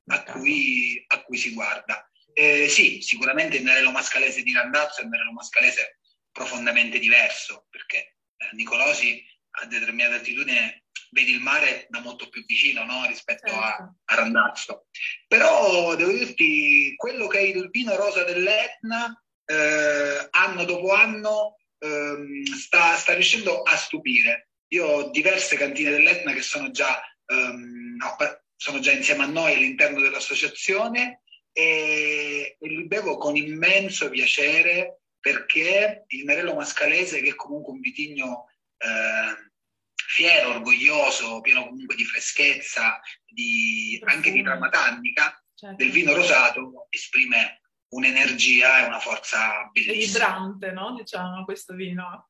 a 0.09 0.23
cui, 0.25 1.03
a 1.07 1.23
cui, 1.23 1.39
si 1.39 1.55
guarda. 1.55 2.07
Eh, 2.35 2.69
sì, 2.69 3.01
sicuramente 3.01 3.57
il 3.57 3.63
Nerello 3.63 3.91
Mascalese 3.91 4.43
di 4.43 4.53
Randazzo 4.53 5.01
è 5.01 5.05
un 5.05 5.11
Nerello 5.11 5.33
Mascalese 5.33 6.01
profondamente 6.31 6.99
diverso, 6.99 7.67
perché 7.71 8.17
eh, 8.37 8.49
Nicolosi 8.53 9.25
a 9.53 9.67
determinate 9.67 10.15
altitudini 10.17 10.83
vedi 11.11 11.33
il 11.33 11.41
mare 11.41 11.87
da 11.89 12.01
molto 12.01 12.29
più 12.29 12.45
vicino 12.45 12.85
no? 12.85 13.07
rispetto 13.07 13.51
certo. 13.51 13.65
a, 13.65 13.95
a, 14.05 14.15
Randazzo. 14.15 14.87
Però 15.29 15.95
devo 15.95 16.11
dirti, 16.11 16.95
quello 16.97 17.27
che 17.27 17.39
è 17.39 17.43
il 17.43 17.69
vino 17.71 17.97
rosa 17.97 18.25
dell'Etna 18.25 19.22
eh, 19.45 20.29
anno 20.31 20.65
dopo 20.65 20.93
anno 20.93 21.57
ehm, 21.79 22.45
sta, 22.45 22.97
sta, 22.97 23.13
riuscendo 23.13 23.63
a 23.63 23.77
stupire. 23.77 24.51
Io 24.69 24.87
ho 24.87 25.11
diverse 25.11 25.57
cantine 25.57 25.91
dell'Etna 25.91 26.33
che 26.33 26.43
sono 26.43 26.71
già, 26.71 27.03
ehm, 27.27 27.97
no, 27.97 28.17
sono 28.57 28.81
già 28.81 28.93
insieme 28.93 29.25
a 29.25 29.27
noi 29.27 29.55
all'interno 29.55 30.01
dell'associazione 30.01 31.23
e, 31.53 32.57
e 32.59 32.69
li 32.69 32.87
bevo 32.87 33.19
con 33.19 33.37
immenso 33.37 34.09
piacere 34.09 35.01
perché 35.21 36.05
il 36.09 36.25
Merello 36.25 36.55
Mascalese, 36.55 37.21
che 37.21 37.31
è 37.31 37.35
comunque 37.35 37.73
un 37.73 37.81
vitigno 37.81 38.49
eh, 38.79 39.51
fiero, 39.95 40.51
orgoglioso, 40.51 41.41
pieno 41.41 41.67
comunque 41.69 41.95
di 41.95 42.05
freschezza, 42.05 43.01
di, 43.25 44.01
anche 44.05 44.33
di 44.33 44.43
trama 44.43 44.69
tannica, 44.69 45.41
certo. 45.55 45.77
del 45.77 45.93
vino 45.93 46.15
rosato, 46.15 46.87
esprime 46.91 47.62
un'energia 47.93 48.83
e 48.83 48.87
una 48.87 49.01
forza 49.01 49.69
bellissima. 49.73 50.27
Vibrante, 50.27 50.71
no? 50.73 50.95
Diciamo, 50.95 51.45
questo 51.45 51.75
vino. 51.75 52.29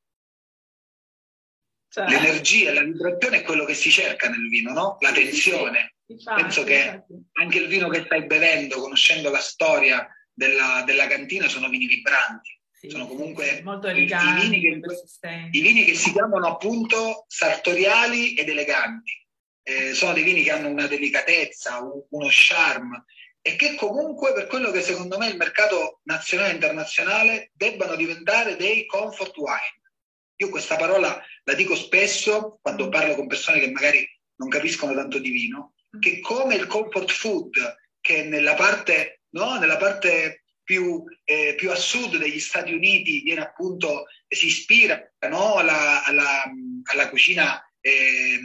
Cioè... 1.89 2.07
L'energia 2.07 2.69
e 2.69 2.73
la 2.73 2.83
vibrazione 2.83 3.37
è 3.37 3.43
quello 3.43 3.65
che 3.65 3.73
si 3.73 3.91
cerca 3.91 4.29
nel 4.29 4.47
vino, 4.49 4.73
no? 4.73 4.97
La 4.99 5.11
tensione. 5.11 5.95
Sì, 6.05 6.17
sì. 6.17 6.25
Penso 6.25 6.63
che 6.63 6.79
infatti. 6.79 7.29
anche 7.33 7.57
il 7.59 7.67
vino 7.67 7.87
che 7.89 8.03
stai 8.03 8.25
bevendo, 8.25 8.79
conoscendo 8.79 9.29
la 9.29 9.39
storia 9.39 10.07
della, 10.31 10.83
della 10.85 11.07
cantina, 11.07 11.47
sono 11.47 11.69
vini 11.69 11.87
vibranti. 11.87 12.59
Sì, 12.71 12.89
sono 12.89 13.07
comunque 13.07 13.61
molto 13.63 13.87
eleganti, 13.87 14.47
i, 14.47 14.49
vini 14.49 14.59
che, 14.59 15.47
i 15.51 15.61
vini 15.61 15.85
che 15.85 15.95
si 15.95 16.11
chiamano 16.11 16.47
appunto 16.47 17.23
sartoriali 17.27 18.33
ed 18.33 18.49
eleganti. 18.49 19.13
Eh, 19.65 19.93
sono 19.93 20.11
dei 20.11 20.23
vini 20.23 20.43
che 20.43 20.51
hanno 20.51 20.67
una 20.67 20.87
delicatezza, 20.87 21.79
uno 21.81 22.27
charme 22.29 23.05
e 23.45 23.57
che 23.57 23.75
comunque 23.75 24.31
per 24.31 24.47
quello 24.47 24.71
che 24.71 24.81
secondo 24.81 25.17
me 25.17 25.27
il 25.27 25.35
mercato 25.35 25.99
nazionale 26.03 26.51
e 26.51 26.53
internazionale 26.53 27.51
debbano 27.53 27.95
diventare 27.95 28.55
dei 28.55 28.85
comfort 28.85 29.35
wine. 29.35 29.81
Io 30.37 30.49
questa 30.49 30.77
parola 30.77 31.21
la 31.43 31.53
dico 31.53 31.75
spesso 31.75 32.57
quando 32.61 32.87
parlo 32.87 33.15
con 33.15 33.27
persone 33.27 33.59
che 33.59 33.69
magari 33.69 34.07
non 34.35 34.47
capiscono 34.47 34.93
tanto 34.93 35.19
di 35.19 35.29
vino, 35.29 35.73
che 35.99 36.21
come 36.21 36.55
il 36.55 36.67
comfort 36.67 37.11
food 37.11 37.51
che 37.99 38.23
nella 38.23 38.55
parte, 38.55 39.23
no, 39.31 39.59
nella 39.59 39.77
parte 39.77 40.45
più, 40.63 41.03
eh, 41.25 41.55
più, 41.55 41.69
a 41.69 41.75
sud 41.75 42.17
degli 42.17 42.39
Stati 42.39 42.73
Uniti 42.73 43.21
viene 43.23 43.41
appunto, 43.41 44.05
si 44.27 44.47
ispira 44.47 45.01
no, 45.27 45.55
alla, 45.55 46.05
alla, 46.05 46.49
alla, 46.83 47.09
cucina 47.09 47.61
eh, 47.81 48.39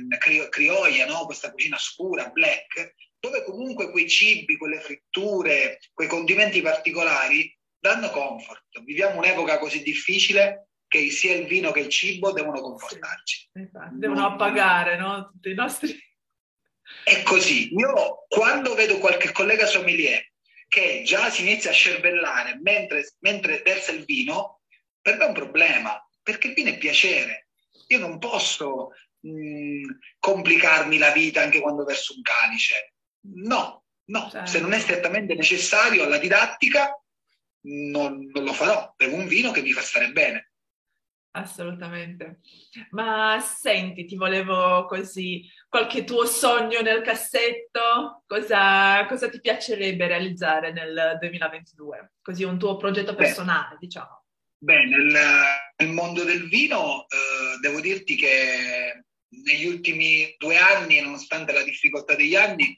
crioia, 0.48 1.06
no? 1.06 1.24
questa 1.24 1.52
cucina 1.52 1.78
scura, 1.78 2.30
black, 2.30 2.94
dove 3.20 3.42
comunque 3.44 3.90
quei 3.90 4.08
cibi, 4.08 4.56
quelle 4.56 4.80
fritture, 4.80 5.78
quei 5.92 6.08
condimenti 6.08 6.60
particolari 6.60 7.56
danno 7.78 8.10
comfort. 8.10 8.64
Viviamo 8.84 9.18
un'epoca 9.18 9.58
così 9.58 9.82
difficile 9.82 10.68
che 10.86 11.10
sia 11.10 11.34
il 11.34 11.46
vino 11.46 11.70
che 11.70 11.80
il 11.80 11.88
cibo 11.88 12.32
devono 12.32 12.60
confortarci. 12.60 13.50
Sì, 13.52 13.68
devono 13.92 14.26
appagare 14.26 14.96
no? 14.96 15.30
tutti 15.32 15.50
i 15.50 15.54
nostri... 15.54 16.06
È 17.04 17.22
così. 17.22 17.74
Io 17.74 18.24
quando 18.28 18.74
vedo 18.74 18.98
qualche 18.98 19.30
collega 19.30 19.66
sommelier 19.66 20.26
che 20.68 21.02
già 21.04 21.28
si 21.30 21.42
inizia 21.42 21.70
a 21.70 21.74
scervellare 21.74 22.58
mentre, 22.62 23.06
mentre 23.18 23.62
versa 23.62 23.92
il 23.92 24.04
vino, 24.04 24.60
per 25.00 25.16
me 25.16 25.24
è 25.24 25.28
un 25.28 25.34
problema, 25.34 26.02
perché 26.22 26.48
il 26.48 26.54
vino 26.54 26.70
è 26.70 26.78
piacere. 26.78 27.48
Io 27.88 27.98
non 27.98 28.18
posso 28.18 28.92
mh, 29.20 29.82
complicarmi 30.18 30.96
la 30.98 31.10
vita 31.10 31.42
anche 31.42 31.60
quando 31.60 31.84
verso 31.84 32.14
un 32.14 32.22
calice. 32.22 32.94
No, 33.20 33.84
no, 34.06 34.28
certo. 34.30 34.50
se 34.50 34.60
non 34.60 34.72
è 34.72 34.78
strettamente 34.78 35.34
necessario 35.34 36.04
alla 36.04 36.18
didattica, 36.18 36.98
non, 37.62 38.26
non 38.32 38.44
lo 38.44 38.52
farò. 38.52 38.92
Bevo 38.96 39.16
un 39.16 39.26
vino 39.26 39.50
che 39.50 39.62
mi 39.62 39.72
fa 39.72 39.82
stare 39.82 40.12
bene. 40.12 40.52
Assolutamente. 41.32 42.40
Ma 42.90 43.38
senti, 43.40 44.04
ti 44.06 44.16
volevo 44.16 44.86
così, 44.86 45.44
qualche 45.68 46.04
tuo 46.04 46.24
sogno 46.26 46.80
nel 46.80 47.02
cassetto? 47.02 48.24
Cosa, 48.26 49.06
cosa 49.06 49.28
ti 49.28 49.40
piacerebbe 49.40 50.06
realizzare 50.06 50.72
nel 50.72 51.16
2022? 51.20 52.12
Così 52.22 52.44
un 52.44 52.58
tuo 52.58 52.76
progetto 52.76 53.14
personale, 53.14 53.74
Beh. 53.74 53.78
diciamo. 53.80 54.24
Beh, 54.60 54.84
nel, 54.86 55.16
nel, 55.76 55.92
mondo 55.92 56.24
del 56.24 56.48
vino 56.48 57.02
eh, 57.02 57.58
devo 57.60 57.80
dirti 57.80 58.16
che 58.16 59.04
negli 59.28 59.66
ultimi 59.66 60.34
due 60.36 60.56
anni, 60.56 61.00
nonostante 61.00 61.52
la 61.52 61.62
difficoltà 61.62 62.16
degli 62.16 62.34
anni, 62.34 62.76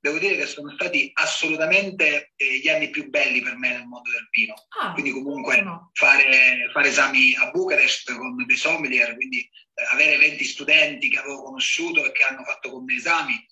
devo 0.00 0.18
dire 0.18 0.36
che 0.36 0.46
sono 0.46 0.72
stati 0.72 1.10
assolutamente 1.14 2.32
eh, 2.36 2.58
gli 2.58 2.68
anni 2.68 2.88
più 2.88 3.08
belli 3.10 3.42
per 3.42 3.56
me 3.56 3.68
nel 3.68 3.86
mondo 3.86 4.10
del 4.10 4.28
vino. 4.30 4.54
Ah, 4.80 4.92
quindi 4.92 5.10
comunque 5.10 5.60
no. 5.60 5.90
fare, 5.92 6.70
fare, 6.72 6.88
esami 6.88 7.34
a 7.36 7.50
Bucarest 7.50 8.14
con 8.16 8.44
dei 8.46 8.56
sommelier, 8.56 9.14
quindi 9.14 9.40
eh, 9.40 9.84
avere 9.90 10.16
20 10.16 10.44
studenti 10.44 11.10
che 11.10 11.18
avevo 11.18 11.42
conosciuto 11.42 12.04
e 12.04 12.12
che 12.12 12.22
hanno 12.22 12.44
fatto 12.44 12.70
con 12.70 12.84
me 12.84 12.94
esami, 12.94 13.46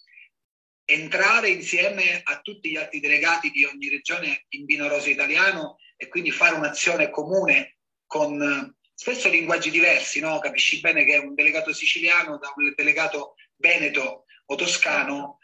entrare 0.87 1.51
insieme 1.51 2.23
a 2.25 2.41
tutti 2.41 2.71
gli 2.71 2.77
altri 2.77 3.01
delegati 3.01 3.51
di 3.51 3.65
ogni 3.65 3.91
regione 3.91 4.47
in 4.51 4.65
vino 4.65 4.89
rosa 4.89 5.11
italiano 5.11 5.77
e 5.97 6.09
quindi 6.09 6.31
fare 6.31 6.57
un'azione 6.57 7.11
comune 7.11 7.77
con 8.07 8.41
eh, 8.41 8.75
spesso 8.95 9.29
linguaggi 9.29 9.71
diversi, 9.71 10.19
no? 10.21 10.39
capisci 10.39 10.81
bene 10.81 11.05
che 11.05 11.19
un 11.19 11.35
delegato 11.35 11.75
siciliano 11.75 12.39
da 12.39 12.51
un 12.57 12.73
delegato 12.75 13.35
veneto 13.57 14.25
o 14.47 14.55
toscano 14.55 15.38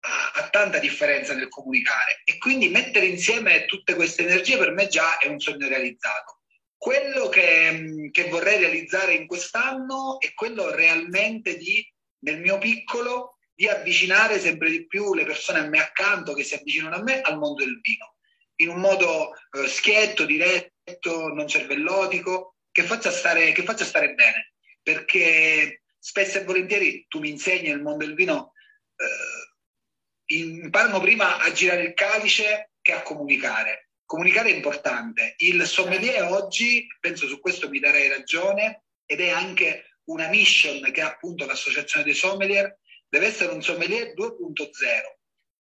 ha, 0.00 0.48
tanta 0.50 0.78
differenza 0.78 1.34
nel 1.34 1.48
comunicare 1.48 2.22
e 2.24 2.38
quindi 2.38 2.68
mettere 2.68 3.06
insieme 3.06 3.66
tutte 3.66 3.94
queste 3.94 4.22
energie 4.22 4.56
per 4.56 4.72
me 4.72 4.88
già 4.88 5.18
è 5.18 5.26
un 5.26 5.40
sogno 5.40 5.68
realizzato. 5.68 6.40
Quello 6.76 7.28
che, 7.28 8.08
che 8.12 8.28
vorrei 8.28 8.58
realizzare 8.58 9.14
in 9.14 9.26
quest'anno 9.26 10.20
è 10.20 10.32
quello 10.34 10.72
realmente 10.72 11.56
di, 11.56 11.84
nel 12.20 12.40
mio 12.40 12.58
piccolo, 12.58 13.38
di 13.52 13.66
avvicinare 13.66 14.38
sempre 14.38 14.70
di 14.70 14.86
più 14.86 15.12
le 15.14 15.24
persone 15.24 15.58
a 15.58 15.66
me 15.66 15.80
accanto, 15.80 16.34
che 16.34 16.44
si 16.44 16.54
avvicinano 16.54 16.94
a 16.94 17.02
me, 17.02 17.20
al 17.20 17.38
mondo 17.38 17.64
del 17.64 17.80
vino, 17.80 18.14
in 18.56 18.68
un 18.68 18.78
modo 18.78 19.32
eh, 19.32 19.66
schietto, 19.66 20.24
diretto, 20.24 21.26
non 21.34 21.48
cervellotico, 21.48 22.54
che 22.70 22.84
faccia, 22.84 23.10
stare, 23.10 23.50
che 23.50 23.64
faccia 23.64 23.84
stare 23.84 24.14
bene. 24.14 24.52
Perché 24.80 25.82
spesso 25.98 26.38
e 26.38 26.44
volentieri 26.44 27.04
tu 27.08 27.18
mi 27.18 27.30
insegni 27.30 27.68
nel 27.68 27.82
mondo 27.82 28.04
del 28.04 28.14
vino 28.14 28.52
eh, 28.94 29.47
imparano 30.28 31.00
prima 31.00 31.38
a 31.38 31.52
girare 31.52 31.82
il 31.82 31.94
calice 31.94 32.72
che 32.80 32.92
a 32.92 33.02
comunicare. 33.02 33.90
comunicare 34.04 34.50
è 34.50 34.54
importante. 34.54 35.34
Il 35.38 35.66
sommelier 35.66 36.22
oggi, 36.22 36.86
penso 36.98 37.26
su 37.26 37.40
questo 37.40 37.68
mi 37.68 37.78
darei 37.78 38.08
ragione, 38.08 38.84
ed 39.04 39.20
è 39.20 39.28
anche 39.28 39.98
una 40.04 40.28
mission 40.28 40.80
che 40.90 41.02
ha 41.02 41.08
appunto 41.08 41.44
l'associazione 41.44 42.04
dei 42.04 42.14
sommelier, 42.14 42.78
deve 43.08 43.26
essere 43.26 43.52
un 43.52 43.62
sommelier 43.62 44.14
2.0 44.14 44.70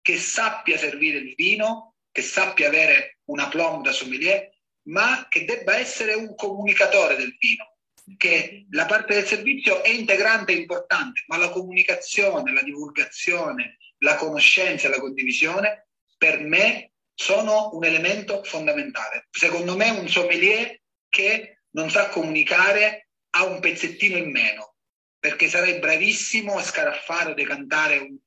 che 0.02 0.18
sappia 0.18 0.78
servire 0.78 1.20
il 1.20 1.34
vino, 1.36 1.96
che 2.12 2.22
sappia 2.22 2.68
avere 2.68 3.20
una 3.26 3.48
plomb 3.48 3.84
da 3.84 3.94
sommelier, 3.94 4.50
ma 4.88 5.28
che 5.30 5.46
debba 5.46 5.78
essere 5.78 6.14
un 6.14 6.36
comunicatore 6.36 7.16
del 7.16 7.36
vino, 7.40 7.78
che 8.18 8.66
la 8.72 8.86
parte 8.86 9.14
del 9.14 9.26
servizio 9.26 9.82
è 9.82 9.90
integrante 9.90 10.52
e 10.52 10.58
importante, 10.58 11.24
ma 11.28 11.38
la 11.38 11.50
comunicazione, 11.50 12.52
la 12.52 12.62
divulgazione, 12.62 13.78
la 14.04 14.16
conoscenza 14.16 14.88
e 14.88 14.90
la 14.92 15.00
condivisione 15.00 15.88
per 16.18 16.40
me 16.40 16.92
sono 17.14 17.70
un 17.74 17.84
elemento 17.86 18.44
fondamentale. 18.44 19.28
Secondo 19.32 19.76
me 19.76 19.90
un 19.90 20.08
sommelier 20.08 20.82
che 21.10 21.64
non 21.72 21.90
sa 21.90 22.10
comunicare 22.10 23.10
ha 23.32 23.46
un 23.46 23.60
pezzettino 23.60 24.18
in 24.18 24.30
meno, 24.30 24.76
perché 25.20 25.48
sarei 25.48 25.80
bravissimo 25.80 26.58
a 26.58 26.64
scaraffare 26.64 27.32
o 27.32 27.34
decantare 27.34 27.98
un, 27.98 28.18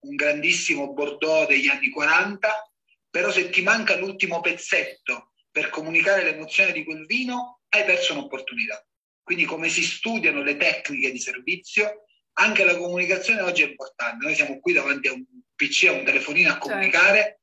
un 0.00 0.14
grandissimo 0.16 0.92
Bordeaux 0.92 1.46
degli 1.46 1.68
anni 1.68 1.90
40, 1.90 2.72
però 3.10 3.30
se 3.30 3.50
ti 3.50 3.62
manca 3.62 3.96
l'ultimo 3.96 4.40
pezzetto 4.40 5.32
per 5.50 5.68
comunicare 5.68 6.24
l'emozione 6.24 6.72
di 6.72 6.84
quel 6.84 7.06
vino, 7.06 7.60
hai 7.68 7.84
perso 7.84 8.12
un'opportunità. 8.12 8.84
Quindi 9.22 9.44
come 9.44 9.68
si 9.68 9.82
studiano 9.82 10.42
le 10.42 10.56
tecniche 10.56 11.12
di 11.12 11.18
servizio, 11.18 12.06
anche 12.34 12.64
la 12.64 12.76
comunicazione 12.76 13.40
oggi 13.40 13.62
è 13.62 13.68
importante. 13.68 14.24
Noi 14.24 14.34
siamo 14.34 14.58
qui 14.60 14.72
davanti 14.72 15.08
a 15.08 15.12
un 15.12 15.24
PC, 15.54 15.86
a 15.88 15.92
un 15.92 16.04
telefonino 16.04 16.48
a 16.48 16.52
certo. 16.52 16.68
comunicare 16.68 17.40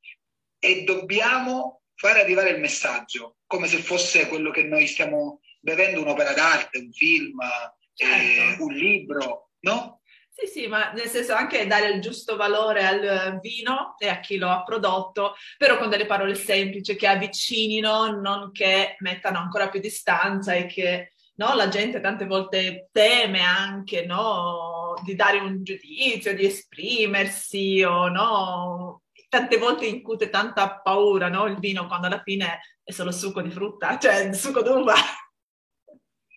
e 0.58 0.84
dobbiamo 0.84 1.82
fare 1.94 2.20
arrivare 2.20 2.50
il 2.50 2.60
messaggio 2.60 3.36
come 3.46 3.66
se 3.66 3.78
fosse 3.78 4.28
quello 4.28 4.50
che 4.50 4.62
noi 4.62 4.86
stiamo 4.86 5.40
bevendo 5.60 6.00
un'opera 6.00 6.32
d'arte, 6.32 6.78
un 6.78 6.92
film, 6.92 7.40
eh, 7.40 7.74
certo. 7.94 8.62
eh, 8.62 8.62
un 8.62 8.72
libro, 8.72 9.50
no? 9.60 9.98
Sì, 10.30 10.46
sì, 10.46 10.66
ma 10.68 10.92
nel 10.92 11.08
senso 11.08 11.34
anche 11.34 11.66
dare 11.66 11.88
il 11.88 12.00
giusto 12.00 12.36
valore 12.36 12.86
al 12.86 13.40
vino 13.40 13.96
e 13.98 14.08
a 14.08 14.20
chi 14.20 14.36
lo 14.36 14.48
ha 14.48 14.62
prodotto, 14.62 15.34
però 15.56 15.78
con 15.78 15.88
delle 15.88 16.06
parole 16.06 16.36
semplici 16.36 16.94
che 16.94 17.08
avvicinino, 17.08 18.20
non 18.20 18.52
che 18.52 18.94
mettano 19.00 19.38
ancora 19.38 19.68
più 19.68 19.80
distanza 19.80 20.52
e 20.52 20.66
che 20.66 21.14
no, 21.38 21.54
la 21.54 21.68
gente 21.68 22.00
tante 22.00 22.26
volte 22.26 22.88
teme 22.92 23.40
anche 23.40 24.04
no, 24.04 24.77
di 25.04 25.14
dare 25.14 25.38
un 25.38 25.62
giudizio, 25.62 26.34
di 26.34 26.46
esprimersi 26.46 27.82
o 27.82 28.08
no, 28.08 29.02
tante 29.28 29.58
volte 29.58 29.86
incute 29.86 30.30
tanta 30.30 30.80
paura 30.80 31.28
no, 31.28 31.46
il 31.46 31.58
vino 31.58 31.86
quando 31.86 32.06
alla 32.06 32.22
fine 32.22 32.60
è 32.82 32.92
solo 32.92 33.12
succo 33.12 33.42
di 33.42 33.50
frutta, 33.50 33.98
cioè 34.00 34.32
succo 34.32 34.62
d'uva. 34.62 34.94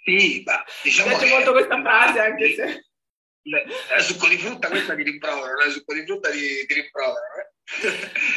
Sì, 0.03 0.43
ma 0.45 0.63
diciamo 0.83 1.09
Mi 1.09 1.15
piace 1.15 1.29
che... 1.29 1.33
molto 1.33 1.51
questa 1.51 1.81
frase 1.81 2.19
anche 2.19 2.53
se... 2.53 2.85
È 3.43 3.99
succo 4.01 4.27
di 4.27 4.37
frutta 4.37 4.67
questa 4.67 4.93
di 4.93 5.01
rimprovero, 5.01 5.53
non 5.57 5.67
è 5.67 5.71
succo 5.71 5.95
di 5.95 6.05
frutta 6.05 6.29
di, 6.29 6.63
di 6.67 6.73
rimprovero. 6.73 7.25
Eh? 7.39 7.51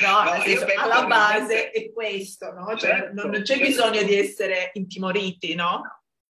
No, 0.03 0.23
no 0.33 0.43
senso, 0.43 0.67
alla 0.79 1.05
base 1.05 1.71
è 1.71 1.93
questo, 1.93 2.53
no? 2.53 2.69
Cioè, 2.69 2.91
certo, 2.91 3.13
non, 3.15 3.31
non, 3.31 3.43
c'è 3.43 3.57
certo. 3.57 3.65
bisogno 3.65 4.03
di 4.03 4.17
essere 4.17 4.71
intimoriti, 4.75 5.55
no? 5.55 5.83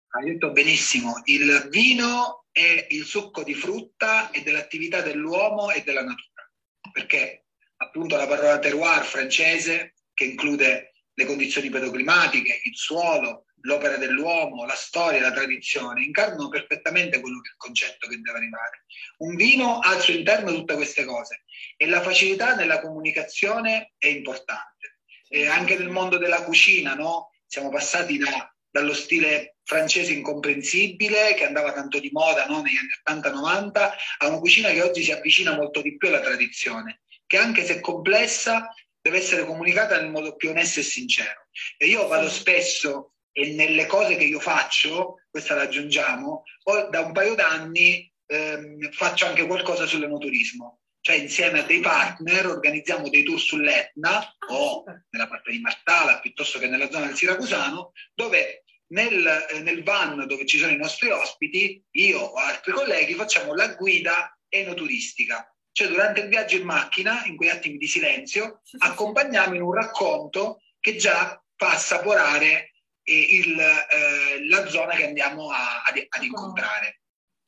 Hai 0.07 0.31
detto 0.31 0.51
benissimo, 0.51 1.21
il 1.25 1.67
vino 1.69 2.44
è 2.55 2.87
il 2.91 3.03
succo 3.03 3.43
di 3.43 3.53
frutta 3.53 4.31
e 4.31 4.41
dell'attività 4.41 5.01
dell'uomo 5.01 5.71
e 5.71 5.83
della 5.83 6.03
natura, 6.03 6.49
perché 6.93 7.47
appunto 7.75 8.15
la 8.15 8.27
parola 8.27 8.59
terroir 8.59 9.03
francese, 9.03 9.95
che 10.13 10.23
include 10.23 10.93
le 11.13 11.25
condizioni 11.25 11.69
pedoclimatiche, 11.69 12.61
il 12.63 12.77
suolo, 12.77 13.47
l'opera 13.63 13.97
dell'uomo, 13.97 14.63
la 14.63 14.73
storia, 14.73 15.19
la 15.19 15.33
tradizione, 15.33 16.05
incarnano 16.05 16.47
perfettamente 16.47 17.19
quello 17.19 17.41
che 17.41 17.49
è 17.49 17.51
il 17.51 17.57
concetto 17.57 18.07
che 18.07 18.21
deve 18.21 18.37
arrivare. 18.37 18.85
Un 19.17 19.35
vino 19.35 19.79
ha 19.79 19.89
al 19.89 19.99
suo 19.99 20.13
interno 20.13 20.53
tutte 20.53 20.75
queste 20.75 21.03
cose 21.03 21.43
e 21.75 21.87
la 21.87 22.01
facilità 22.01 22.55
nella 22.55 22.79
comunicazione 22.79 23.95
è 23.97 24.07
importante. 24.07 24.99
E 25.27 25.47
anche 25.47 25.77
nel 25.77 25.89
mondo 25.89 26.17
della 26.17 26.43
cucina, 26.43 26.93
no? 26.93 27.31
siamo 27.45 27.69
passati 27.69 28.17
da, 28.17 28.54
dallo 28.75 28.93
stile 28.93 29.55
francese 29.63 30.11
incomprensibile 30.11 31.33
che 31.33 31.45
andava 31.45 31.71
tanto 31.71 31.97
di 31.97 32.09
moda 32.11 32.45
no? 32.47 32.61
negli 32.61 32.75
anni 32.75 33.21
80-90 33.21 33.89
a 34.17 34.27
una 34.27 34.39
cucina 34.39 34.69
che 34.71 34.81
oggi 34.81 35.01
si 35.01 35.13
avvicina 35.13 35.55
molto 35.55 35.81
di 35.81 35.95
più 35.95 36.09
alla 36.09 36.19
tradizione, 36.19 37.03
che 37.25 37.37
anche 37.37 37.63
se 37.63 37.79
complessa 37.79 38.67
deve 38.99 39.19
essere 39.19 39.45
comunicata 39.45 39.97
nel 39.97 40.11
modo 40.11 40.35
più 40.35 40.49
onesto 40.49 40.81
e 40.81 40.83
sincero. 40.83 41.47
E 41.77 41.85
io 41.85 42.05
vado 42.07 42.29
spesso 42.29 43.13
e 43.31 43.53
nelle 43.53 43.85
cose 43.85 44.17
che 44.17 44.25
io 44.25 44.41
faccio, 44.41 45.21
questa 45.29 45.55
la 45.55 45.61
aggiungiamo, 45.61 46.43
da 46.91 46.99
un 46.99 47.13
paio 47.13 47.33
d'anni 47.33 48.11
ehm, 48.25 48.91
faccio 48.91 49.25
anche 49.25 49.45
qualcosa 49.45 49.85
sull'enoturismo. 49.85 50.81
Cioè 50.99 51.15
insieme 51.15 51.59
a 51.59 51.63
dei 51.63 51.79
partner 51.79 52.47
organizziamo 52.47 53.07
dei 53.09 53.23
tour 53.23 53.39
sull'Etna 53.39 54.17
ah, 54.17 54.35
o 54.49 54.83
nella 55.11 55.27
parte 55.27 55.51
di 55.51 55.59
Martala 55.59 56.19
piuttosto 56.19 56.59
che 56.59 56.67
nella 56.67 56.89
zona 56.89 57.05
del 57.05 57.15
Siracusano, 57.15 57.91
dove 58.13 58.64
nel, 58.87 59.47
eh, 59.51 59.59
nel 59.61 59.83
van 59.83 60.25
dove 60.27 60.45
ci 60.45 60.57
sono 60.57 60.71
i 60.71 60.77
nostri 60.77 61.09
ospiti, 61.09 61.83
io 61.91 62.19
o 62.19 62.33
altri 62.35 62.71
colleghi 62.71 63.13
facciamo 63.13 63.53
la 63.53 63.67
guida 63.69 64.37
enoturistica. 64.49 65.49
Cioè 65.71 65.87
durante 65.87 66.21
il 66.21 66.29
viaggio 66.29 66.55
in 66.55 66.63
macchina, 66.63 67.25
in 67.25 67.35
quei 67.35 67.49
attimi 67.49 67.77
di 67.77 67.87
silenzio, 67.87 68.61
accompagniamo 68.77 69.55
in 69.55 69.61
un 69.61 69.73
racconto 69.73 70.61
che 70.79 70.95
già 70.95 71.41
fa 71.55 71.71
assaporare 71.71 72.71
il, 73.03 73.59
eh, 73.59 74.47
la 74.47 74.67
zona 74.67 74.95
che 74.95 75.05
andiamo 75.05 75.49
a, 75.51 75.83
ad, 75.83 76.01
ad, 76.07 76.23
incontrare. 76.23 77.01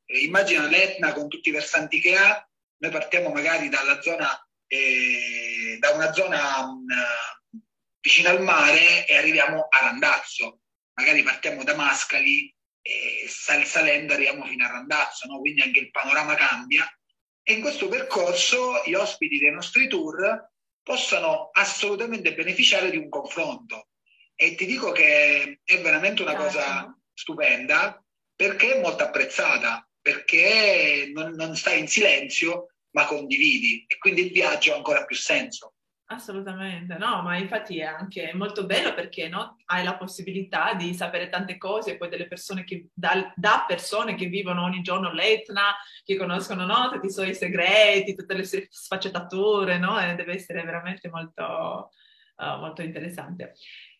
Eh, 0.05 0.19
immagina 0.19 0.67
l'Etna 0.67 1.13
con 1.13 1.27
tutti 1.27 1.49
i 1.49 1.53
versanti 1.53 1.99
che 1.99 2.15
ha, 2.15 2.47
noi 2.79 2.91
partiamo 2.91 3.29
magari 3.29 3.69
dalla 3.69 4.01
zona, 4.01 4.29
eh, 4.67 5.77
da 5.79 5.91
una 5.91 6.13
zona 6.13 6.65
mh, 6.65 6.71
mm, 6.71 7.59
vicino 8.01 8.29
al 8.29 8.41
mare 8.41 9.07
e 9.07 9.17
arriviamo 9.17 9.67
a 9.69 9.79
Randazzo, 9.85 10.59
magari 10.97 11.23
partiamo 11.23 11.63
da 11.63 11.75
Mascali 11.75 12.53
e 12.81 13.25
sal- 13.27 13.65
salendo 13.65 14.13
arriviamo 14.13 14.45
fino 14.45 14.65
a 14.65 14.71
Randazzo, 14.71 15.27
no? 15.27 15.39
quindi 15.39 15.61
anche 15.61 15.79
il 15.79 15.91
panorama 15.91 16.35
cambia. 16.35 16.85
E 17.43 17.53
in 17.53 17.61
questo 17.61 17.87
percorso 17.87 18.81
gli 18.85 18.93
ospiti 18.93 19.37
dei 19.37 19.51
nostri 19.51 19.87
tour 19.87 20.51
possano 20.83 21.49
assolutamente 21.53 22.33
beneficiare 22.33 22.89
di 22.89 22.97
un 22.97 23.09
confronto 23.09 23.89
e 24.35 24.55
ti 24.55 24.65
dico 24.65 24.91
che 24.91 25.59
è 25.63 25.81
veramente 25.81 26.21
una 26.21 26.35
cosa 26.35 26.95
stupenda 27.13 28.03
perché 28.35 28.75
è 28.75 28.81
molto 28.81 29.03
apprezzata, 29.03 29.87
perché 30.01 31.09
non, 31.13 31.31
non 31.33 31.55
stai 31.55 31.79
in 31.79 31.87
silenzio 31.87 32.73
ma 32.91 33.05
condividi 33.05 33.85
e 33.87 33.97
quindi 33.97 34.25
il 34.25 34.31
viaggio 34.31 34.73
ha 34.73 34.75
ancora 34.77 35.05
più 35.05 35.15
senso. 35.15 35.73
Assolutamente, 36.09 36.97
no, 36.97 37.21
ma 37.21 37.35
infatti 37.35 37.79
è 37.79 37.83
anche 37.83 38.31
molto 38.33 38.65
bello 38.65 38.93
perché 38.93 39.27
no, 39.27 39.57
hai 39.65 39.83
la 39.83 39.97
possibilità 39.97 40.73
di 40.73 40.93
sapere 40.93 41.27
tante 41.27 41.57
cose, 41.57 41.97
poi 41.97 42.07
delle 42.07 42.29
persone 42.29 42.63
che, 42.63 42.87
da, 42.93 43.33
da 43.35 43.65
persone 43.67 44.15
che 44.15 44.27
vivono 44.27 44.63
ogni 44.63 44.81
giorno 44.81 45.11
l'Etna, 45.11 45.75
che 46.05 46.15
conoscono 46.15 46.65
no, 46.65 46.89
tutti 46.93 47.07
i 47.07 47.11
suoi 47.11 47.35
segreti, 47.35 48.15
tutte 48.15 48.35
le 48.35 48.45
sue 48.45 48.67
sfaccettature, 48.69 49.79
no? 49.79 49.99
E 49.99 50.15
deve 50.15 50.35
essere 50.35 50.63
veramente 50.63 51.09
molto, 51.09 51.91
uh, 52.37 52.57
molto 52.57 52.81
interessante. 52.83 53.55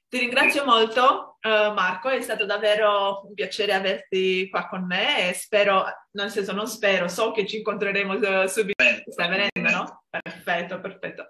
Ti 0.07 0.17
ringrazio 0.17 0.63
molto 0.63 1.39
uh, 1.41 1.73
Marco, 1.73 2.07
è 2.07 2.21
stato 2.21 2.45
davvero 2.45 3.25
un 3.27 3.33
piacere 3.33 3.73
averti 3.73 4.47
qua 4.49 4.65
con 4.69 4.85
me 4.85 5.27
e 5.27 5.33
spero, 5.33 5.83
nel 6.11 6.29
senso 6.29 6.53
non 6.53 6.67
spero, 6.67 7.09
so 7.09 7.31
che 7.31 7.45
ci 7.45 7.57
incontreremo 7.57 8.13
uh, 8.13 8.47
subito. 8.47 8.81
Stai 9.07 9.27
venendo, 9.27 9.77
no? 9.77 10.03
Perfetto, 10.09 10.79
perfetto. 10.79 11.27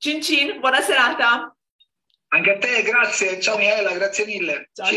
Cin 0.00 0.22
cin, 0.22 0.60
buona 0.60 0.80
serata. 0.80 1.52
Anche 2.28 2.52
a 2.52 2.58
te, 2.58 2.82
grazie. 2.82 3.40
Ciao 3.40 3.58
Miela, 3.58 3.92
grazie 3.94 4.26
mille. 4.26 4.70
Ciao. 4.72 4.90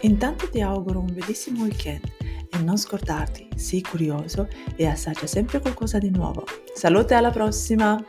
Intanto 0.00 0.50
ti 0.50 0.60
auguro 0.60 0.98
un 0.98 1.14
bellissimo 1.14 1.62
weekend 1.62 2.12
e 2.50 2.58
non 2.58 2.76
scordarti, 2.76 3.50
sii 3.54 3.82
curioso 3.82 4.48
e 4.74 4.88
assaggia 4.88 5.28
sempre 5.28 5.60
qualcosa 5.60 5.98
di 5.98 6.10
nuovo. 6.10 6.44
Salute 6.74 7.14
alla 7.14 7.30
prossima! 7.30 8.04